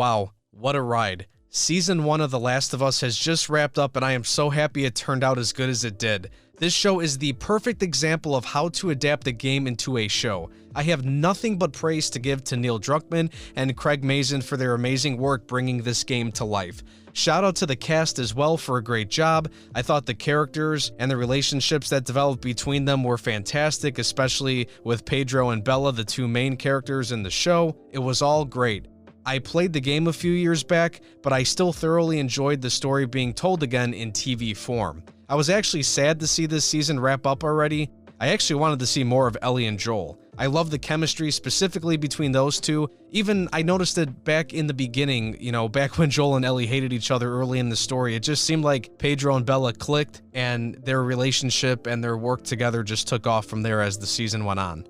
Wow, 0.00 0.32
what 0.52 0.76
a 0.76 0.80
ride. 0.80 1.26
Season 1.50 2.04
1 2.04 2.22
of 2.22 2.30
The 2.30 2.40
Last 2.40 2.72
of 2.72 2.82
Us 2.82 3.02
has 3.02 3.18
just 3.18 3.50
wrapped 3.50 3.78
up, 3.78 3.96
and 3.96 4.02
I 4.02 4.12
am 4.12 4.24
so 4.24 4.48
happy 4.48 4.86
it 4.86 4.94
turned 4.94 5.22
out 5.22 5.36
as 5.36 5.52
good 5.52 5.68
as 5.68 5.84
it 5.84 5.98
did. 5.98 6.30
This 6.56 6.72
show 6.72 7.00
is 7.00 7.18
the 7.18 7.34
perfect 7.34 7.82
example 7.82 8.34
of 8.34 8.46
how 8.46 8.70
to 8.70 8.88
adapt 8.88 9.26
a 9.26 9.32
game 9.32 9.66
into 9.66 9.98
a 9.98 10.08
show. 10.08 10.48
I 10.74 10.84
have 10.84 11.04
nothing 11.04 11.58
but 11.58 11.74
praise 11.74 12.08
to 12.10 12.18
give 12.18 12.42
to 12.44 12.56
Neil 12.56 12.80
Druckmann 12.80 13.30
and 13.56 13.76
Craig 13.76 14.02
Mazin 14.02 14.40
for 14.40 14.56
their 14.56 14.72
amazing 14.72 15.18
work 15.18 15.46
bringing 15.46 15.82
this 15.82 16.02
game 16.02 16.32
to 16.32 16.46
life. 16.46 16.82
Shout 17.12 17.44
out 17.44 17.56
to 17.56 17.66
the 17.66 17.76
cast 17.76 18.18
as 18.18 18.34
well 18.34 18.56
for 18.56 18.78
a 18.78 18.82
great 18.82 19.10
job. 19.10 19.50
I 19.74 19.82
thought 19.82 20.06
the 20.06 20.14
characters 20.14 20.92
and 20.98 21.10
the 21.10 21.18
relationships 21.18 21.90
that 21.90 22.06
developed 22.06 22.42
between 22.42 22.86
them 22.86 23.04
were 23.04 23.18
fantastic, 23.18 23.98
especially 23.98 24.66
with 24.82 25.04
Pedro 25.04 25.50
and 25.50 25.62
Bella, 25.62 25.92
the 25.92 26.04
two 26.04 26.26
main 26.26 26.56
characters 26.56 27.12
in 27.12 27.22
the 27.22 27.30
show. 27.30 27.76
It 27.92 27.98
was 27.98 28.22
all 28.22 28.46
great. 28.46 28.86
I 29.26 29.38
played 29.38 29.72
the 29.72 29.80
game 29.80 30.06
a 30.06 30.12
few 30.12 30.32
years 30.32 30.62
back, 30.62 31.00
but 31.22 31.32
I 31.32 31.42
still 31.42 31.72
thoroughly 31.72 32.18
enjoyed 32.18 32.60
the 32.60 32.70
story 32.70 33.06
being 33.06 33.34
told 33.34 33.62
again 33.62 33.92
in 33.92 34.12
TV 34.12 34.56
form. 34.56 35.02
I 35.28 35.34
was 35.34 35.50
actually 35.50 35.84
sad 35.84 36.20
to 36.20 36.26
see 36.26 36.46
this 36.46 36.64
season 36.64 36.98
wrap 36.98 37.26
up 37.26 37.44
already. 37.44 37.90
I 38.20 38.28
actually 38.28 38.60
wanted 38.60 38.80
to 38.80 38.86
see 38.86 39.04
more 39.04 39.26
of 39.26 39.36
Ellie 39.42 39.66
and 39.66 39.78
Joel. 39.78 40.18
I 40.38 40.46
love 40.46 40.70
the 40.70 40.78
chemistry 40.78 41.30
specifically 41.30 41.98
between 41.98 42.32
those 42.32 42.60
two. 42.60 42.88
Even 43.10 43.48
I 43.52 43.62
noticed 43.62 43.98
it 43.98 44.24
back 44.24 44.54
in 44.54 44.66
the 44.66 44.74
beginning, 44.74 45.36
you 45.38 45.52
know, 45.52 45.68
back 45.68 45.98
when 45.98 46.10
Joel 46.10 46.36
and 46.36 46.44
Ellie 46.44 46.66
hated 46.66 46.92
each 46.92 47.10
other 47.10 47.30
early 47.30 47.58
in 47.58 47.68
the 47.68 47.76
story. 47.76 48.14
It 48.14 48.22
just 48.22 48.44
seemed 48.44 48.64
like 48.64 48.98
Pedro 48.98 49.36
and 49.36 49.44
Bella 49.44 49.72
clicked 49.72 50.22
and 50.32 50.74
their 50.76 51.02
relationship 51.02 51.86
and 51.86 52.02
their 52.02 52.16
work 52.16 52.42
together 52.42 52.82
just 52.82 53.06
took 53.06 53.26
off 53.26 53.46
from 53.46 53.62
there 53.62 53.82
as 53.82 53.98
the 53.98 54.06
season 54.06 54.44
went 54.44 54.60
on. 54.60 54.86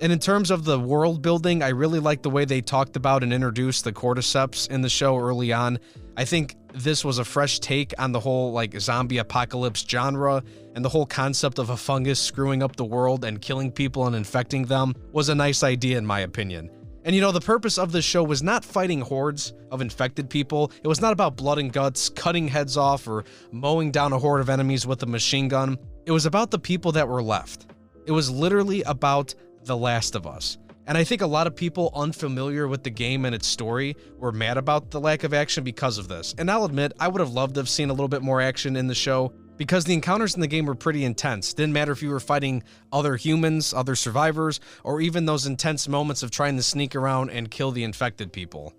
And 0.00 0.12
in 0.12 0.18
terms 0.18 0.50
of 0.50 0.64
the 0.64 0.78
world 0.78 1.22
building, 1.22 1.62
I 1.62 1.68
really 1.68 2.00
like 2.00 2.22
the 2.22 2.30
way 2.30 2.44
they 2.44 2.60
talked 2.60 2.96
about 2.96 3.22
and 3.22 3.32
introduced 3.32 3.84
the 3.84 3.92
cordyceps 3.92 4.70
in 4.70 4.80
the 4.80 4.88
show 4.88 5.18
early 5.18 5.52
on. 5.52 5.78
I 6.16 6.24
think 6.24 6.56
this 6.74 7.04
was 7.04 7.18
a 7.18 7.24
fresh 7.24 7.60
take 7.60 7.92
on 7.98 8.12
the 8.12 8.20
whole 8.20 8.52
like 8.52 8.78
zombie 8.80 9.18
apocalypse 9.18 9.84
genre 9.86 10.42
and 10.74 10.84
the 10.84 10.88
whole 10.88 11.06
concept 11.06 11.58
of 11.58 11.70
a 11.70 11.76
fungus 11.76 12.18
screwing 12.18 12.62
up 12.62 12.76
the 12.76 12.84
world 12.84 13.24
and 13.24 13.40
killing 13.40 13.70
people 13.70 14.06
and 14.06 14.16
infecting 14.16 14.64
them 14.64 14.94
was 15.12 15.28
a 15.28 15.34
nice 15.34 15.62
idea 15.62 15.98
in 15.98 16.06
my 16.06 16.20
opinion. 16.20 16.70
And 17.04 17.14
you 17.14 17.20
know, 17.20 17.32
the 17.32 17.40
purpose 17.40 17.78
of 17.78 17.92
this 17.92 18.04
show 18.04 18.22
was 18.22 18.42
not 18.42 18.64
fighting 18.64 19.00
hordes 19.00 19.52
of 19.70 19.80
infected 19.80 20.30
people. 20.30 20.70
It 20.82 20.88
was 20.88 21.00
not 21.00 21.12
about 21.12 21.36
blood 21.36 21.58
and 21.58 21.72
guts, 21.72 22.08
cutting 22.08 22.46
heads 22.46 22.76
off, 22.76 23.08
or 23.08 23.24
mowing 23.50 23.90
down 23.90 24.12
a 24.12 24.18
horde 24.18 24.40
of 24.40 24.48
enemies 24.48 24.86
with 24.86 25.02
a 25.02 25.06
machine 25.06 25.48
gun. 25.48 25.78
It 26.06 26.12
was 26.12 26.26
about 26.26 26.50
the 26.50 26.60
people 26.60 26.92
that 26.92 27.08
were 27.08 27.22
left. 27.22 27.66
It 28.06 28.12
was 28.12 28.30
literally 28.30 28.82
about 28.82 29.34
The 29.64 29.76
Last 29.76 30.14
of 30.14 30.26
Us. 30.26 30.58
And 30.86 30.98
I 30.98 31.04
think 31.04 31.22
a 31.22 31.26
lot 31.26 31.46
of 31.46 31.54
people 31.54 31.92
unfamiliar 31.94 32.66
with 32.66 32.82
the 32.82 32.90
game 32.90 33.24
and 33.24 33.34
its 33.34 33.46
story 33.46 33.96
were 34.18 34.32
mad 34.32 34.56
about 34.58 34.90
the 34.90 35.00
lack 35.00 35.22
of 35.22 35.32
action 35.32 35.62
because 35.62 35.96
of 35.96 36.08
this. 36.08 36.34
And 36.38 36.50
I'll 36.50 36.64
admit, 36.64 36.92
I 36.98 37.06
would 37.06 37.20
have 37.20 37.32
loved 37.32 37.54
to 37.54 37.60
have 37.60 37.68
seen 37.68 37.88
a 37.88 37.92
little 37.92 38.08
bit 38.08 38.22
more 38.22 38.40
action 38.40 38.74
in 38.74 38.88
the 38.88 38.94
show 38.94 39.32
because 39.56 39.84
the 39.84 39.94
encounters 39.94 40.34
in 40.34 40.40
the 40.40 40.48
game 40.48 40.66
were 40.66 40.74
pretty 40.74 41.04
intense. 41.04 41.54
Didn't 41.54 41.72
matter 41.72 41.92
if 41.92 42.02
you 42.02 42.10
were 42.10 42.18
fighting 42.18 42.64
other 42.90 43.14
humans, 43.14 43.72
other 43.72 43.94
survivors, 43.94 44.58
or 44.82 45.00
even 45.00 45.24
those 45.24 45.46
intense 45.46 45.86
moments 45.86 46.24
of 46.24 46.32
trying 46.32 46.56
to 46.56 46.62
sneak 46.64 46.96
around 46.96 47.30
and 47.30 47.50
kill 47.50 47.70
the 47.70 47.84
infected 47.84 48.32
people. 48.32 48.74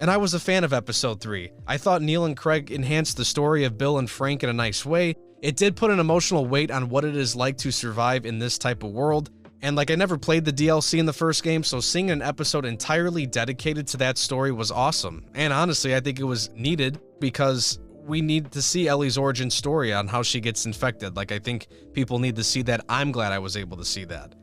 And 0.00 0.10
I 0.10 0.16
was 0.16 0.34
a 0.34 0.40
fan 0.40 0.64
of 0.64 0.72
episode 0.72 1.20
3. 1.20 1.52
I 1.68 1.76
thought 1.76 2.02
Neil 2.02 2.24
and 2.24 2.36
Craig 2.36 2.72
enhanced 2.72 3.16
the 3.16 3.24
story 3.24 3.62
of 3.62 3.78
Bill 3.78 3.98
and 3.98 4.10
Frank 4.10 4.42
in 4.42 4.50
a 4.50 4.52
nice 4.52 4.84
way. 4.84 5.14
It 5.40 5.56
did 5.56 5.76
put 5.76 5.92
an 5.92 6.00
emotional 6.00 6.46
weight 6.46 6.72
on 6.72 6.88
what 6.88 7.04
it 7.04 7.16
is 7.16 7.36
like 7.36 7.58
to 7.58 7.70
survive 7.70 8.26
in 8.26 8.40
this 8.40 8.58
type 8.58 8.82
of 8.82 8.90
world, 8.90 9.30
and 9.64 9.76
like 9.76 9.90
I 9.90 9.94
never 9.94 10.18
played 10.18 10.44
the 10.44 10.52
DLC 10.52 10.98
in 10.98 11.06
the 11.06 11.12
first 11.14 11.42
game, 11.42 11.64
so 11.64 11.80
seeing 11.80 12.10
an 12.10 12.20
episode 12.20 12.66
entirely 12.66 13.24
dedicated 13.24 13.86
to 13.88 13.96
that 13.96 14.18
story 14.18 14.52
was 14.52 14.70
awesome. 14.70 15.24
And 15.34 15.54
honestly, 15.54 15.96
I 15.96 16.00
think 16.00 16.20
it 16.20 16.24
was 16.24 16.50
needed 16.50 17.00
because 17.18 17.78
we 18.04 18.20
need 18.20 18.52
to 18.52 18.60
see 18.60 18.88
Ellie's 18.88 19.16
origin 19.16 19.48
story 19.48 19.90
on 19.90 20.06
how 20.06 20.22
she 20.22 20.38
gets 20.38 20.66
infected. 20.66 21.16
Like 21.16 21.32
I 21.32 21.38
think 21.38 21.68
people 21.94 22.18
need 22.18 22.36
to 22.36 22.44
see 22.44 22.60
that. 22.62 22.84
I'm 22.90 23.10
glad 23.10 23.32
I 23.32 23.38
was 23.38 23.56
able 23.56 23.78
to 23.78 23.86
see 23.86 24.04
that. 24.04 24.34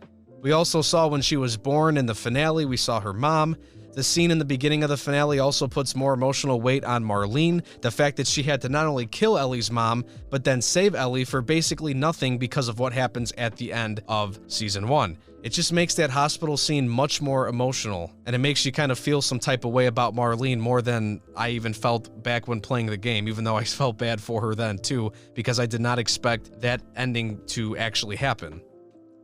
We 0.41 0.53
also 0.53 0.81
saw 0.81 1.05
when 1.05 1.21
she 1.21 1.37
was 1.37 1.55
born 1.55 1.97
in 1.97 2.07
the 2.07 2.15
finale, 2.15 2.65
we 2.65 2.77
saw 2.77 2.99
her 2.99 3.13
mom. 3.13 3.57
The 3.93 4.03
scene 4.03 4.31
in 4.31 4.39
the 4.39 4.45
beginning 4.45 4.83
of 4.83 4.89
the 4.89 4.95
finale 4.95 5.39
also 5.39 5.67
puts 5.67 5.95
more 5.97 6.13
emotional 6.13 6.61
weight 6.61 6.85
on 6.85 7.03
Marlene, 7.03 7.61
the 7.81 7.91
fact 7.91 8.15
that 8.17 8.27
she 8.27 8.41
had 8.41 8.61
to 8.61 8.69
not 8.69 8.85
only 8.85 9.05
kill 9.05 9.37
Ellie's 9.37 9.69
mom, 9.69 10.05
but 10.29 10.45
then 10.45 10.61
save 10.61 10.95
Ellie 10.95 11.25
for 11.25 11.41
basically 11.41 11.93
nothing 11.93 12.37
because 12.37 12.69
of 12.69 12.79
what 12.79 12.93
happens 12.93 13.33
at 13.37 13.57
the 13.57 13.73
end 13.73 14.01
of 14.07 14.39
season 14.47 14.87
1. 14.87 15.17
It 15.43 15.49
just 15.49 15.73
makes 15.73 15.95
that 15.95 16.09
hospital 16.09 16.55
scene 16.55 16.87
much 16.87 17.21
more 17.21 17.49
emotional, 17.49 18.13
and 18.25 18.33
it 18.33 18.39
makes 18.39 18.65
you 18.65 18.71
kind 18.71 18.93
of 18.93 18.99
feel 18.99 19.21
some 19.21 19.39
type 19.39 19.65
of 19.65 19.71
way 19.71 19.87
about 19.87 20.15
Marlene 20.15 20.59
more 20.59 20.81
than 20.81 21.19
I 21.35 21.49
even 21.49 21.73
felt 21.73 22.23
back 22.23 22.47
when 22.47 22.61
playing 22.61 22.85
the 22.85 22.97
game, 22.97 23.27
even 23.27 23.43
though 23.43 23.57
I 23.57 23.63
felt 23.65 23.97
bad 23.97 24.21
for 24.21 24.39
her 24.39 24.55
then 24.55 24.77
too, 24.77 25.11
because 25.33 25.59
I 25.59 25.65
did 25.65 25.81
not 25.81 25.99
expect 25.99 26.61
that 26.61 26.81
ending 26.95 27.41
to 27.47 27.75
actually 27.75 28.15
happen. 28.15 28.61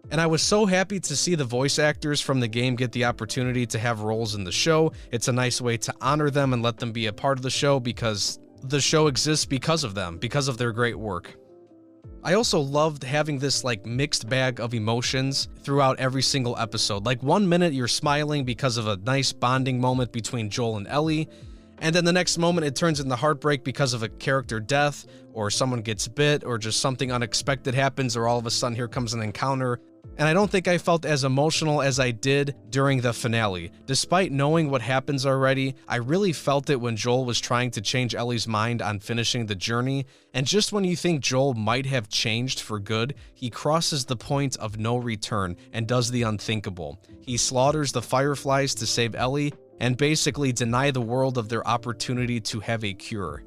And 0.09 0.21
I 0.21 0.27
was 0.27 0.41
so 0.41 0.65
happy 0.65 0.99
to 1.01 1.15
see 1.17 1.35
the 1.35 1.43
voice 1.43 1.79
actors 1.79 2.21
from 2.21 2.39
the 2.39 2.47
game 2.47 2.75
get 2.75 2.93
the 2.93 3.05
opportunity 3.05 3.65
to 3.67 3.79
have 3.79 4.01
roles 4.01 4.35
in 4.35 4.45
the 4.45 4.51
show. 4.51 4.93
It's 5.11 5.27
a 5.27 5.33
nice 5.33 5.59
way 5.59 5.75
to 5.77 5.93
honor 5.99 6.29
them 6.29 6.53
and 6.53 6.63
let 6.63 6.77
them 6.77 6.93
be 6.93 7.07
a 7.07 7.13
part 7.13 7.37
of 7.37 7.43
the 7.43 7.49
show 7.49 7.79
because 7.79 8.39
the 8.63 8.79
show 8.79 9.07
exists 9.07 9.45
because 9.45 9.83
of 9.83 9.95
them, 9.95 10.17
because 10.17 10.47
of 10.47 10.57
their 10.57 10.71
great 10.71 10.97
work. 10.97 11.35
I 12.23 12.33
also 12.33 12.59
loved 12.59 13.03
having 13.03 13.37
this 13.37 13.63
like 13.63 13.85
mixed 13.85 14.29
bag 14.29 14.59
of 14.59 14.73
emotions 14.73 15.49
throughout 15.61 15.99
every 15.99 16.21
single 16.21 16.57
episode. 16.57 17.05
Like 17.05 17.21
one 17.21 17.47
minute 17.47 17.73
you're 17.73 17.87
smiling 17.87 18.45
because 18.45 18.77
of 18.77 18.87
a 18.87 18.97
nice 18.97 19.33
bonding 19.33 19.79
moment 19.79 20.11
between 20.13 20.49
Joel 20.49 20.77
and 20.77 20.87
Ellie, 20.87 21.27
and 21.79 21.93
then 21.93 22.05
the 22.05 22.13
next 22.13 22.37
moment 22.37 22.65
it 22.65 22.75
turns 22.75 22.99
into 22.99 23.15
heartbreak 23.15 23.63
because 23.63 23.93
of 23.93 24.03
a 24.03 24.09
character 24.09 24.59
death, 24.59 25.05
or 25.33 25.51
someone 25.51 25.81
gets 25.81 26.07
bit, 26.07 26.43
or 26.43 26.57
just 26.57 26.79
something 26.79 27.11
unexpected 27.11 27.75
happens, 27.75 28.17
or 28.17 28.27
all 28.27 28.39
of 28.39 28.45
a 28.45 28.51
sudden 28.51 28.75
here 28.75 28.87
comes 28.87 29.13
an 29.13 29.21
encounter 29.21 29.79
and 30.17 30.27
I 30.27 30.33
don't 30.33 30.49
think 30.49 30.67
I 30.67 30.77
felt 30.77 31.05
as 31.05 31.23
emotional 31.23 31.81
as 31.81 31.99
I 31.99 32.11
did 32.11 32.55
during 32.69 33.01
the 33.01 33.13
finale. 33.13 33.71
Despite 33.85 34.31
knowing 34.31 34.69
what 34.69 34.81
happens 34.81 35.25
already, 35.25 35.75
I 35.87 35.97
really 35.97 36.33
felt 36.33 36.69
it 36.69 36.81
when 36.81 36.95
Joel 36.95 37.25
was 37.25 37.39
trying 37.39 37.71
to 37.71 37.81
change 37.81 38.15
Ellie's 38.15 38.47
mind 38.47 38.81
on 38.81 38.99
finishing 38.99 39.45
the 39.45 39.55
journey, 39.55 40.05
and 40.33 40.45
just 40.45 40.73
when 40.73 40.83
you 40.83 40.95
think 40.95 41.21
Joel 41.21 41.53
might 41.53 41.85
have 41.85 42.09
changed 42.09 42.61
for 42.61 42.79
good, 42.79 43.15
he 43.33 43.49
crosses 43.49 44.05
the 44.05 44.15
point 44.15 44.57
of 44.57 44.79
no 44.79 44.97
return 44.97 45.55
and 45.71 45.87
does 45.87 46.09
the 46.09 46.23
unthinkable. 46.23 46.99
He 47.21 47.37
slaughters 47.37 47.91
the 47.91 48.01
Fireflies 48.01 48.73
to 48.75 48.87
save 48.87 49.15
Ellie 49.15 49.53
and 49.79 49.97
basically 49.97 50.51
deny 50.51 50.91
the 50.91 51.01
world 51.01 51.37
of 51.37 51.49
their 51.49 51.67
opportunity 51.67 52.39
to 52.41 52.59
have 52.59 52.83
a 52.83 52.93
cure. 52.93 53.43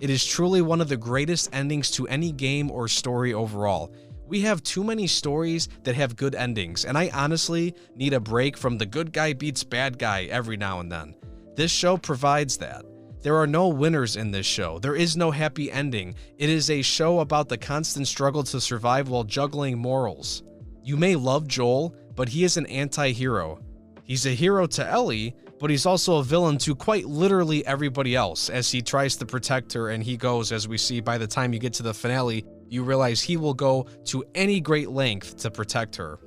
It 0.00 0.10
is 0.10 0.26
truly 0.26 0.62
one 0.62 0.80
of 0.80 0.88
the 0.88 0.96
greatest 0.96 1.54
endings 1.54 1.90
to 1.92 2.08
any 2.08 2.32
game 2.32 2.70
or 2.70 2.88
story 2.88 3.32
overall. 3.32 3.94
We 4.32 4.40
have 4.40 4.62
too 4.62 4.82
many 4.82 5.06
stories 5.08 5.68
that 5.82 5.94
have 5.94 6.16
good 6.16 6.34
endings, 6.34 6.86
and 6.86 6.96
I 6.96 7.10
honestly 7.12 7.74
need 7.96 8.14
a 8.14 8.18
break 8.18 8.56
from 8.56 8.78
the 8.78 8.86
good 8.86 9.12
guy 9.12 9.34
beats 9.34 9.62
bad 9.62 9.98
guy 9.98 10.24
every 10.24 10.56
now 10.56 10.80
and 10.80 10.90
then. 10.90 11.14
This 11.54 11.70
show 11.70 11.98
provides 11.98 12.56
that. 12.56 12.86
There 13.20 13.36
are 13.36 13.46
no 13.46 13.68
winners 13.68 14.16
in 14.16 14.30
this 14.30 14.46
show. 14.46 14.78
There 14.78 14.94
is 14.94 15.18
no 15.18 15.30
happy 15.30 15.70
ending. 15.70 16.14
It 16.38 16.48
is 16.48 16.70
a 16.70 16.80
show 16.80 17.20
about 17.20 17.50
the 17.50 17.58
constant 17.58 18.08
struggle 18.08 18.42
to 18.44 18.58
survive 18.58 19.10
while 19.10 19.22
juggling 19.22 19.76
morals. 19.76 20.44
You 20.82 20.96
may 20.96 21.14
love 21.14 21.46
Joel, 21.46 21.94
but 22.16 22.30
he 22.30 22.42
is 22.42 22.56
an 22.56 22.64
anti 22.68 23.12
hero. 23.12 23.60
He's 24.02 24.24
a 24.24 24.30
hero 24.30 24.66
to 24.66 24.88
Ellie, 24.88 25.36
but 25.60 25.68
he's 25.68 25.84
also 25.84 26.16
a 26.16 26.24
villain 26.24 26.56
to 26.60 26.74
quite 26.74 27.04
literally 27.04 27.66
everybody 27.66 28.16
else 28.16 28.48
as 28.48 28.70
he 28.70 28.80
tries 28.80 29.14
to 29.16 29.26
protect 29.26 29.74
her 29.74 29.90
and 29.90 30.02
he 30.02 30.16
goes, 30.16 30.52
as 30.52 30.66
we 30.66 30.78
see 30.78 31.00
by 31.00 31.18
the 31.18 31.26
time 31.26 31.52
you 31.52 31.58
get 31.58 31.74
to 31.74 31.82
the 31.82 31.92
finale, 31.92 32.46
you 32.72 32.82
realize 32.82 33.20
he 33.20 33.36
will 33.36 33.54
go 33.54 33.86
to 34.04 34.24
any 34.34 34.60
great 34.60 34.88
length 34.90 35.36
to 35.36 35.50
protect 35.50 35.96
her. 35.96 36.18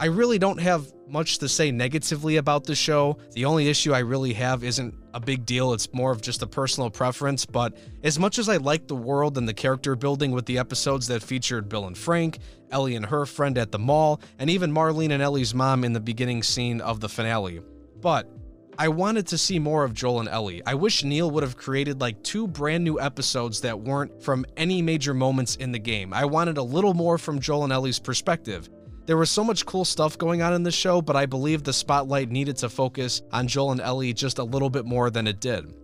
I 0.00 0.06
really 0.06 0.38
don't 0.38 0.60
have 0.60 0.92
much 1.08 1.38
to 1.38 1.48
say 1.48 1.72
negatively 1.72 2.36
about 2.36 2.62
the 2.62 2.76
show. 2.76 3.18
The 3.32 3.46
only 3.46 3.68
issue 3.68 3.92
I 3.92 4.00
really 4.00 4.32
have 4.34 4.62
isn't 4.62 4.94
a 5.12 5.18
big 5.18 5.44
deal, 5.44 5.72
it's 5.72 5.92
more 5.92 6.12
of 6.12 6.20
just 6.20 6.42
a 6.42 6.46
personal 6.46 6.88
preference. 6.88 7.44
But 7.44 7.76
as 8.04 8.16
much 8.16 8.38
as 8.38 8.48
I 8.48 8.58
like 8.58 8.86
the 8.86 8.94
world 8.94 9.36
and 9.38 9.48
the 9.48 9.54
character 9.54 9.96
building 9.96 10.30
with 10.30 10.46
the 10.46 10.58
episodes 10.58 11.08
that 11.08 11.20
featured 11.20 11.68
Bill 11.68 11.86
and 11.86 11.98
Frank, 11.98 12.38
Ellie 12.70 12.94
and 12.94 13.06
her 13.06 13.26
friend 13.26 13.58
at 13.58 13.72
the 13.72 13.78
mall, 13.78 14.20
and 14.38 14.48
even 14.48 14.72
Marlene 14.72 15.10
and 15.10 15.22
Ellie's 15.22 15.52
mom 15.52 15.82
in 15.82 15.94
the 15.94 16.00
beginning 16.00 16.44
scene 16.44 16.80
of 16.80 17.00
the 17.00 17.08
finale. 17.08 17.60
But 18.00 18.30
I 18.80 18.86
wanted 18.86 19.26
to 19.26 19.38
see 19.38 19.58
more 19.58 19.82
of 19.82 19.92
Joel 19.92 20.20
and 20.20 20.28
Ellie. 20.28 20.62
I 20.64 20.74
wish 20.74 21.02
Neil 21.02 21.32
would 21.32 21.42
have 21.42 21.56
created 21.56 22.00
like 22.00 22.22
two 22.22 22.46
brand 22.46 22.84
new 22.84 23.00
episodes 23.00 23.60
that 23.62 23.80
weren't 23.80 24.22
from 24.22 24.46
any 24.56 24.82
major 24.82 25.12
moments 25.12 25.56
in 25.56 25.72
the 25.72 25.80
game. 25.80 26.14
I 26.14 26.24
wanted 26.24 26.58
a 26.58 26.62
little 26.62 26.94
more 26.94 27.18
from 27.18 27.40
Joel 27.40 27.64
and 27.64 27.72
Ellie's 27.72 27.98
perspective. 27.98 28.70
There 29.06 29.16
was 29.16 29.32
so 29.32 29.42
much 29.42 29.66
cool 29.66 29.84
stuff 29.84 30.16
going 30.16 30.42
on 30.42 30.54
in 30.54 30.62
the 30.62 30.70
show, 30.70 31.02
but 31.02 31.16
I 31.16 31.26
believe 31.26 31.64
the 31.64 31.72
spotlight 31.72 32.30
needed 32.30 32.56
to 32.58 32.68
focus 32.68 33.20
on 33.32 33.48
Joel 33.48 33.72
and 33.72 33.80
Ellie 33.80 34.12
just 34.12 34.38
a 34.38 34.44
little 34.44 34.70
bit 34.70 34.84
more 34.84 35.10
than 35.10 35.26
it 35.26 35.40
did. 35.40 35.74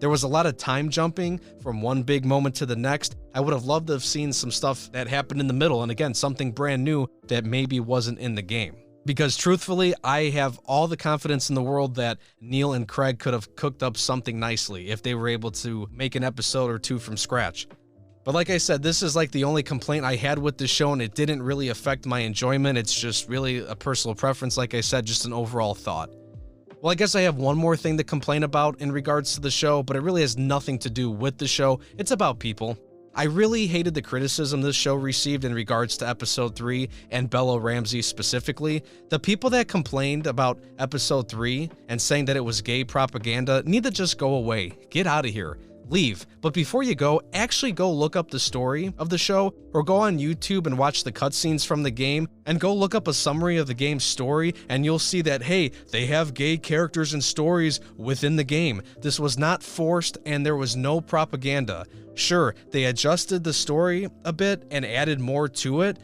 There 0.00 0.10
was 0.10 0.24
a 0.24 0.28
lot 0.28 0.44
of 0.44 0.58
time 0.58 0.90
jumping 0.90 1.40
from 1.62 1.80
one 1.80 2.02
big 2.02 2.26
moment 2.26 2.54
to 2.56 2.66
the 2.66 2.76
next. 2.76 3.16
I 3.34 3.40
would 3.40 3.54
have 3.54 3.64
loved 3.64 3.86
to 3.86 3.94
have 3.94 4.04
seen 4.04 4.30
some 4.30 4.50
stuff 4.50 4.92
that 4.92 5.08
happened 5.08 5.40
in 5.40 5.46
the 5.46 5.54
middle, 5.54 5.84
and 5.84 5.90
again, 5.90 6.12
something 6.12 6.52
brand 6.52 6.84
new 6.84 7.06
that 7.28 7.46
maybe 7.46 7.80
wasn't 7.80 8.18
in 8.18 8.34
the 8.34 8.42
game. 8.42 8.76
Because 9.04 9.36
truthfully, 9.36 9.94
I 10.04 10.30
have 10.30 10.58
all 10.64 10.86
the 10.86 10.96
confidence 10.96 11.48
in 11.48 11.56
the 11.56 11.62
world 11.62 11.96
that 11.96 12.18
Neil 12.40 12.74
and 12.74 12.86
Craig 12.86 13.18
could 13.18 13.32
have 13.32 13.56
cooked 13.56 13.82
up 13.82 13.96
something 13.96 14.38
nicely 14.38 14.90
if 14.90 15.02
they 15.02 15.14
were 15.14 15.28
able 15.28 15.50
to 15.52 15.88
make 15.92 16.14
an 16.14 16.22
episode 16.22 16.70
or 16.70 16.78
two 16.78 17.00
from 17.00 17.16
scratch. 17.16 17.66
But 18.24 18.34
like 18.34 18.50
I 18.50 18.58
said, 18.58 18.80
this 18.80 19.02
is 19.02 19.16
like 19.16 19.32
the 19.32 19.42
only 19.42 19.64
complaint 19.64 20.04
I 20.04 20.14
had 20.14 20.38
with 20.38 20.56
the 20.56 20.68
show, 20.68 20.92
and 20.92 21.02
it 21.02 21.16
didn't 21.16 21.42
really 21.42 21.70
affect 21.70 22.06
my 22.06 22.20
enjoyment. 22.20 22.78
It's 22.78 22.94
just 22.94 23.28
really 23.28 23.58
a 23.66 23.74
personal 23.74 24.14
preference, 24.14 24.56
like 24.56 24.74
I 24.74 24.80
said, 24.80 25.04
just 25.04 25.24
an 25.24 25.32
overall 25.32 25.74
thought. 25.74 26.10
Well, 26.80 26.92
I 26.92 26.94
guess 26.94 27.16
I 27.16 27.22
have 27.22 27.36
one 27.36 27.56
more 27.56 27.76
thing 27.76 27.96
to 27.96 28.04
complain 28.04 28.44
about 28.44 28.80
in 28.80 28.92
regards 28.92 29.34
to 29.34 29.40
the 29.40 29.50
show, 29.50 29.82
but 29.82 29.96
it 29.96 30.02
really 30.02 30.20
has 30.20 30.38
nothing 30.38 30.78
to 30.80 30.90
do 30.90 31.10
with 31.10 31.38
the 31.38 31.48
show. 31.48 31.80
It's 31.98 32.12
about 32.12 32.38
people. 32.38 32.78
I 33.14 33.24
really 33.24 33.66
hated 33.66 33.92
the 33.92 34.00
criticism 34.00 34.62
this 34.62 34.74
show 34.74 34.94
received 34.94 35.44
in 35.44 35.52
regards 35.52 35.98
to 35.98 36.08
episode 36.08 36.56
3 36.56 36.88
and 37.10 37.28
Bella 37.28 37.58
Ramsey 37.58 38.00
specifically. 38.00 38.82
The 39.10 39.18
people 39.18 39.50
that 39.50 39.68
complained 39.68 40.26
about 40.26 40.58
episode 40.78 41.28
3 41.28 41.70
and 41.88 42.00
saying 42.00 42.24
that 42.26 42.36
it 42.36 42.44
was 42.44 42.62
gay 42.62 42.84
propaganda 42.84 43.62
need 43.66 43.84
to 43.84 43.90
just 43.90 44.16
go 44.16 44.34
away. 44.34 44.78
Get 44.88 45.06
out 45.06 45.26
of 45.26 45.32
here 45.32 45.58
leave. 45.88 46.26
But 46.40 46.54
before 46.54 46.82
you 46.82 46.94
go, 46.94 47.20
actually 47.32 47.72
go 47.72 47.90
look 47.92 48.16
up 48.16 48.30
the 48.30 48.38
story 48.38 48.92
of 48.98 49.08
the 49.08 49.18
show 49.18 49.54
or 49.72 49.82
go 49.82 49.96
on 49.96 50.18
YouTube 50.18 50.66
and 50.66 50.78
watch 50.78 51.04
the 51.04 51.12
cutscenes 51.12 51.66
from 51.66 51.82
the 51.82 51.90
game 51.90 52.28
and 52.46 52.60
go 52.60 52.74
look 52.74 52.94
up 52.94 53.08
a 53.08 53.14
summary 53.14 53.56
of 53.56 53.66
the 53.66 53.74
game's 53.74 54.04
story 54.04 54.54
and 54.68 54.84
you'll 54.84 54.98
see 54.98 55.22
that, 55.22 55.42
hey, 55.42 55.70
they 55.90 56.06
have 56.06 56.34
gay 56.34 56.56
characters 56.56 57.14
and 57.14 57.22
stories 57.22 57.80
within 57.96 58.36
the 58.36 58.44
game. 58.44 58.82
This 59.00 59.20
was 59.20 59.38
not 59.38 59.62
forced 59.62 60.18
and 60.26 60.44
there 60.44 60.56
was 60.56 60.76
no 60.76 61.00
propaganda. 61.00 61.86
Sure, 62.14 62.54
they 62.70 62.84
adjusted 62.84 63.42
the 63.42 63.52
story 63.52 64.08
a 64.24 64.32
bit 64.32 64.66
and 64.70 64.84
added 64.84 65.18
more 65.18 65.48
to 65.48 65.82
it, 65.82 65.98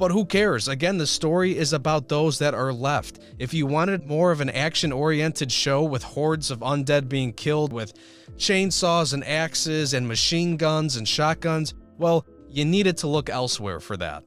but 0.00 0.10
who 0.10 0.24
cares? 0.24 0.66
Again, 0.66 0.96
the 0.96 1.06
story 1.06 1.58
is 1.58 1.74
about 1.74 2.08
those 2.08 2.38
that 2.38 2.54
are 2.54 2.72
left. 2.72 3.20
If 3.38 3.52
you 3.52 3.66
wanted 3.66 4.06
more 4.06 4.32
of 4.32 4.40
an 4.40 4.48
action 4.48 4.92
oriented 4.92 5.52
show 5.52 5.82
with 5.82 6.02
hordes 6.02 6.50
of 6.50 6.60
undead 6.60 7.06
being 7.06 7.34
killed 7.34 7.70
with 7.70 7.92
chainsaws 8.38 9.12
and 9.12 9.22
axes 9.22 9.92
and 9.92 10.08
machine 10.08 10.56
guns 10.56 10.96
and 10.96 11.06
shotguns, 11.06 11.74
well, 11.98 12.24
you 12.48 12.64
needed 12.64 12.96
to 12.96 13.08
look 13.08 13.28
elsewhere 13.28 13.78
for 13.78 13.98
that. 13.98 14.24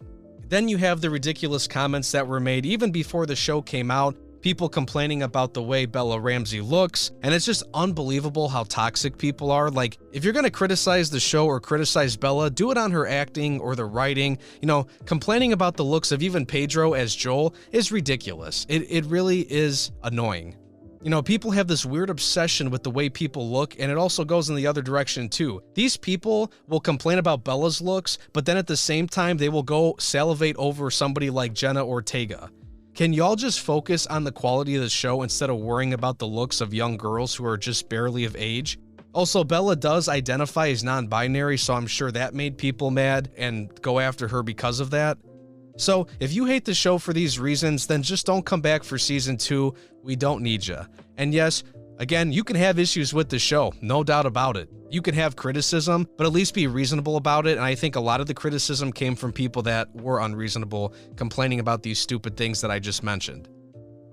Then 0.48 0.70
you 0.70 0.78
have 0.78 1.02
the 1.02 1.10
ridiculous 1.10 1.68
comments 1.68 2.12
that 2.12 2.28
were 2.28 2.40
made 2.40 2.68
even 2.68 2.92
before 2.92 3.26
the 3.26 3.36
show 3.36 3.60
came 3.60 3.90
out 3.90 4.16
people 4.44 4.68
complaining 4.68 5.24
about 5.24 5.54
the 5.54 5.64
way 5.64 5.86
Bella 5.86 6.20
Ramsey 6.20 6.62
looks, 6.62 7.12
and 7.24 7.34
it's 7.34 7.46
just 7.46 7.64
unbelievable 7.74 8.50
how 8.50 8.66
toxic 8.66 9.18
people 9.18 9.50
are. 9.50 9.72
Like, 9.72 9.98
if 10.12 10.24
you're 10.24 10.34
gonna 10.34 10.52
criticize 10.52 11.10
the 11.10 11.20
show 11.20 11.48
or 11.48 11.60
criticize 11.60 12.18
Bella, 12.18 12.50
do 12.50 12.70
it 12.70 12.78
on 12.78 12.92
her 12.92 13.08
acting 13.08 13.60
or 13.62 13.76
the 13.76 13.86
writing. 13.86 14.38
You 14.62 14.68
know, 14.68 14.86
complaining 15.06 15.54
about 15.54 15.78
the 15.78 15.86
looks 15.86 16.12
of 16.12 16.22
even 16.22 16.46
Pedro 16.46 16.94
as 16.94 17.16
Joel 17.16 17.56
is 17.72 17.92
ridiculous. 17.92 18.66
It, 18.70 18.86
it 18.92 19.06
really 19.06 19.42
is 19.52 19.92
annoying. 20.04 20.58
You 21.02 21.10
know, 21.10 21.22
people 21.22 21.52
have 21.52 21.68
this 21.68 21.86
weird 21.86 22.10
obsession 22.10 22.70
with 22.70 22.84
the 22.84 22.92
way 22.92 23.10
people 23.10 23.50
look, 23.50 23.76
and 23.80 23.92
it 23.92 23.98
also 23.98 24.26
goes 24.26 24.50
in 24.50 24.56
the 24.56 24.68
other 24.68 24.82
direction 24.82 25.30
too. 25.30 25.62
These 25.74 25.98
people 25.98 26.52
will 26.68 26.80
complain 26.80 27.18
about 27.18 27.44
Bella's 27.44 27.82
looks, 27.82 28.18
but 28.34 28.46
then 28.46 28.58
at 28.58 28.68
the 28.68 28.78
same 28.78 29.08
time, 29.08 29.38
they 29.38 29.50
will 29.50 29.64
go 29.64 29.96
salivate 30.00 30.56
over 30.58 30.92
somebody 30.92 31.30
like 31.30 31.54
Jenna 31.54 31.86
Ortega. 31.86 32.50
Can 32.96 33.12
y'all 33.12 33.36
just 33.36 33.62
focus 33.62 34.06
on 34.06 34.24
the 34.24 34.32
quality 34.32 34.76
of 34.76 34.84
the 34.84 34.90
show 34.90 35.24
instead 35.24 35.50
of 35.50 35.58
worrying 35.58 35.94
about 35.94 36.20
the 36.20 36.28
looks 36.28 36.62
of 36.62 36.76
young 36.76 36.96
girls 36.96 37.34
who 37.34 37.44
are 37.44 37.58
just 37.58 37.90
barely 37.90 38.24
of 38.26 38.36
age? 38.38 38.78
Also, 39.14 39.44
Bella 39.44 39.76
does 39.76 40.08
identify 40.08 40.68
as 40.68 40.84
non 40.84 41.08
binary, 41.08 41.58
so 41.58 41.74
I'm 41.74 41.88
sure 41.88 42.12
that 42.12 42.36
made 42.36 42.56
people 42.56 42.92
mad 42.92 43.32
and 43.36 43.72
go 43.82 44.00
after 44.00 44.28
her 44.28 44.44
because 44.44 44.80
of 44.80 44.92
that. 44.92 45.18
So, 45.76 46.06
if 46.20 46.34
you 46.34 46.46
hate 46.46 46.66
the 46.66 46.76
show 46.76 47.00
for 47.00 47.14
these 47.14 47.40
reasons, 47.40 47.88
then 47.88 48.04
just 48.04 48.28
don't 48.28 48.46
come 48.46 48.62
back 48.62 48.84
for 48.84 49.00
season 49.00 49.38
2. 49.38 49.74
We 50.04 50.16
don't 50.16 50.44
need 50.44 50.66
you. 50.66 50.78
And 51.18 51.34
yes, 51.34 51.64
Again, 52.00 52.32
you 52.32 52.44
can 52.44 52.56
have 52.56 52.80
issues 52.80 53.14
with 53.14 53.30
the 53.30 53.38
show, 53.38 53.72
no 53.82 54.04
doubt 54.04 54.26
about 54.26 54.58
it. 54.58 54.70
You 54.90 55.02
can 55.02 55.14
have 55.16 55.36
criticism, 55.36 56.08
but 56.18 56.26
at 56.26 56.34
least 56.34 56.54
be 56.54 56.68
reasonable 56.68 57.18
about 57.18 57.48
it. 57.48 57.58
And 57.58 57.66
I 57.66 57.76
think 57.76 57.96
a 57.96 58.00
lot 58.00 58.20
of 58.20 58.28
the 58.28 58.34
criticism 58.34 58.92
came 58.92 59.16
from 59.16 59.32
people 59.32 59.62
that 59.64 59.94
were 59.96 60.20
unreasonable, 60.20 60.94
complaining 61.16 61.60
about 61.60 61.84
these 61.84 62.00
stupid 62.00 62.36
things 62.36 62.62
that 62.62 62.72
I 62.72 62.80
just 62.80 63.04
mentioned. 63.04 63.48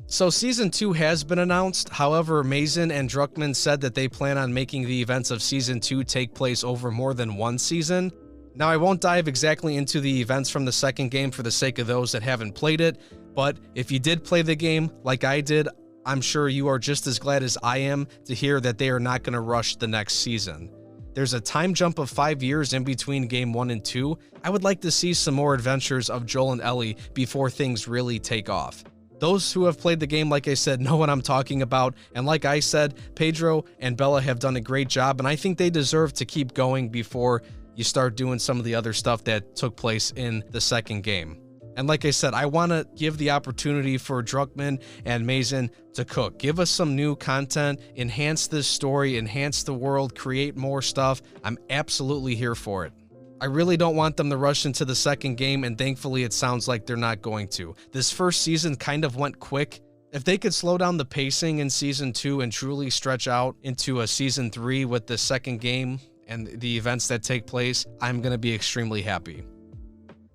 So, 0.07 0.29
season 0.29 0.71
2 0.71 0.93
has 0.95 1.23
been 1.23 1.39
announced. 1.39 1.89
However, 1.89 2.43
Mazin 2.43 2.91
and 2.91 3.09
Druckmann 3.09 3.55
said 3.55 3.81
that 3.83 3.95
they 3.95 4.09
plan 4.09 4.39
on 4.39 4.53
making 4.53 4.87
the 4.87 5.01
events 5.01 5.31
of 5.31 5.41
season 5.41 5.81
2 5.81 6.03
take 6.05 6.35
place 6.35 6.65
over 6.65 6.91
more 6.91 7.15
than 7.15 7.37
one 7.37 7.59
season. 7.59 8.11
Now, 8.57 8.69
I 8.69 8.77
won't 8.77 9.01
dive 9.01 9.29
exactly 9.29 9.77
into 9.77 10.01
the 10.01 10.21
events 10.21 10.51
from 10.51 10.65
the 10.65 10.73
second 10.73 11.13
game 11.13 11.31
for 11.31 11.45
the 11.45 11.51
sake 11.51 11.79
of 11.79 11.87
those 11.87 12.11
that 12.13 12.23
haven't 12.23 12.55
played 12.55 12.81
it, 12.81 13.01
but 13.35 13.59
if 13.77 13.93
you 13.93 14.01
did 14.01 14.25
play 14.25 14.43
the 14.43 14.57
game 14.57 14.91
like 15.05 15.23
I 15.23 15.41
did, 15.41 15.69
I'm 16.11 16.21
sure 16.21 16.49
you 16.49 16.67
are 16.67 16.81
just 16.81 17.07
as 17.07 17.21
glad 17.21 17.45
as 17.45 17.57
I 17.63 17.79
am 17.79 18.09
to 18.25 18.35
hear 18.35 18.59
that 18.63 18.79
they 18.79 18.91
are 18.91 18.99
not 18.99 19.23
going 19.23 19.35
to 19.35 19.41
rush 19.41 19.77
the 19.77 19.87
next 19.87 20.15
season. 20.15 20.69
There's 21.15 21.35
a 21.35 21.41
time 21.41 21.73
jump 21.73 22.01
of 22.01 22.11
five 22.11 22.43
years 22.43 22.73
in 22.73 22.83
between 22.83 23.29
game 23.29 23.53
one 23.53 23.71
and 23.71 23.85
two. 23.85 24.19
I 24.43 24.51
would 24.51 24.65
like 24.65 24.81
to 24.81 24.91
see 24.91 25.15
some 25.15 25.35
more 25.35 25.55
adventures 25.55 26.11
of 26.11 26.27
Joel 26.27 26.51
and 26.51 26.63
Ellie 26.63 26.97
before 27.15 27.49
things 27.49 27.87
really 27.87 28.19
take 28.19 28.51
off. 28.51 28.83
Those 29.21 29.53
who 29.53 29.67
have 29.67 29.79
played 29.79 30.01
the 30.01 30.07
game, 30.09 30.29
like 30.29 30.49
I 30.49 30.55
said, 30.55 30.81
know 30.81 30.97
what 30.97 31.11
I'm 31.11 31.23
talking 31.23 31.63
about. 31.63 31.95
And 32.17 32.27
like 32.27 32.45
I 32.45 32.59
said, 32.59 32.99
Pedro 33.15 33.65
and 33.79 33.97
Bella 33.97 34.21
have 34.21 34.41
done 34.41 34.57
a 34.57 34.61
great 34.61 34.89
job, 34.89 35.21
and 35.21 35.29
I 35.29 35.37
think 35.37 35.59
they 35.59 35.71
deserve 35.71 36.13
to 36.15 36.25
keep 36.25 36.55
going 36.55 36.89
before 36.89 37.45
you 37.77 37.85
start 37.85 38.17
doing 38.17 38.41
some 38.41 38.59
of 38.59 38.65
the 38.65 38.75
other 38.75 38.93
stuff 38.93 39.23
that 39.25 39.55
took 39.55 39.77
place 39.77 40.13
in 40.17 40.43
the 40.51 40.61
second 40.61 41.05
game. 41.05 41.41
And 41.81 41.89
like 41.89 42.05
I 42.05 42.11
said, 42.11 42.35
I 42.35 42.45
want 42.45 42.73
to 42.73 42.87
give 42.95 43.17
the 43.17 43.31
opportunity 43.31 43.97
for 43.97 44.23
Druckmann 44.23 44.83
and 45.07 45.27
Mazin 45.27 45.71
to 45.95 46.05
cook. 46.05 46.39
Give 46.39 46.61
us 46.61 46.69
some 46.69 46.95
new 46.95 47.17
content, 47.17 47.81
enhance 47.97 48.49
this 48.49 48.67
story, 48.67 49.17
enhance 49.17 49.63
the 49.63 49.73
world, 49.73 50.15
create 50.15 50.59
more 50.59 50.83
stuff. 50.83 51.23
I'm 51.43 51.57
absolutely 51.71 52.35
here 52.35 52.55
for 52.55 52.85
it. 52.85 52.93
I 53.41 53.47
really 53.47 53.79
don't 53.79 53.97
want 53.97 54.19
them 54.19 54.29
to 54.29 54.37
rush 54.37 54.67
into 54.67 54.85
the 54.85 54.95
second 54.95 55.37
game, 55.37 55.65
and 55.65 55.79
thankfully, 55.79 56.23
it 56.23 56.35
sounds 56.35 56.69
like 56.69 56.85
they're 56.85 56.99
not 56.99 57.23
going 57.23 57.49
to. 57.49 57.75
This 57.93 58.13
first 58.13 58.43
season 58.43 58.77
kind 58.77 59.03
of 59.03 59.17
went 59.17 59.41
quick. 59.41 59.81
If 60.13 60.23
they 60.23 60.37
could 60.37 60.53
slow 60.53 60.77
down 60.77 60.99
the 60.99 61.07
pacing 61.07 61.61
in 61.61 61.71
season 61.71 62.13
two 62.13 62.43
and 62.43 62.53
truly 62.53 62.91
stretch 62.91 63.27
out 63.27 63.57
into 63.63 64.01
a 64.01 64.07
season 64.07 64.51
three 64.51 64.85
with 64.85 65.07
the 65.07 65.17
second 65.17 65.63
game 65.63 65.99
and 66.29 66.47
the 66.61 66.77
events 66.77 67.09
that 67.09 67.23
take 67.23 67.47
place, 67.47 67.87
I'm 68.03 68.21
going 68.21 68.33
to 68.33 68.39
be 68.39 68.55
extremely 68.55 69.01
happy. 69.01 69.45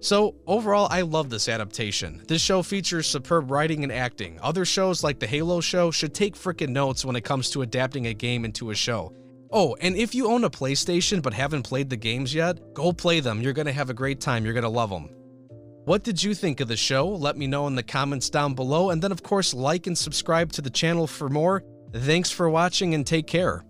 So, 0.05 0.35
overall, 0.45 0.87
I 0.91 1.01
love 1.01 1.31
this 1.31 1.49
adaptation. 1.49 2.21
This 2.27 2.39
show 2.39 2.61
features 2.61 3.07
superb 3.07 3.49
writing 3.49 3.81
and 3.81 3.91
acting. 3.91 4.37
Other 4.39 4.63
shows 4.63 5.03
like 5.03 5.17
The 5.17 5.25
Halo 5.25 5.61
Show 5.61 5.89
should 5.89 6.13
take 6.13 6.35
frickin' 6.35 6.69
notes 6.69 7.03
when 7.03 7.15
it 7.15 7.23
comes 7.23 7.49
to 7.49 7.63
adapting 7.63 8.05
a 8.05 8.13
game 8.13 8.45
into 8.45 8.69
a 8.69 8.75
show. 8.75 9.15
Oh, 9.49 9.75
and 9.81 9.95
if 9.95 10.13
you 10.13 10.27
own 10.27 10.43
a 10.43 10.49
PlayStation 10.51 11.23
but 11.23 11.33
haven't 11.33 11.63
played 11.63 11.89
the 11.89 11.97
games 11.97 12.35
yet, 12.35 12.75
go 12.75 12.93
play 12.93 13.19
them. 13.19 13.41
You're 13.41 13.53
gonna 13.53 13.71
have 13.71 13.89
a 13.89 13.95
great 13.95 14.21
time. 14.21 14.45
You're 14.45 14.53
gonna 14.53 14.69
love 14.69 14.91
them. 14.91 15.09
What 15.85 16.03
did 16.03 16.21
you 16.21 16.35
think 16.35 16.59
of 16.59 16.67
the 16.67 16.77
show? 16.77 17.07
Let 17.07 17.35
me 17.35 17.47
know 17.47 17.65
in 17.65 17.73
the 17.73 17.81
comments 17.81 18.29
down 18.29 18.53
below, 18.53 18.91
and 18.91 19.01
then, 19.01 19.11
of 19.11 19.23
course, 19.23 19.55
like 19.55 19.87
and 19.87 19.97
subscribe 19.97 20.51
to 20.51 20.61
the 20.61 20.69
channel 20.69 21.07
for 21.07 21.29
more. 21.29 21.63
Thanks 21.91 22.29
for 22.29 22.47
watching 22.47 22.93
and 22.93 23.07
take 23.07 23.25
care. 23.25 23.63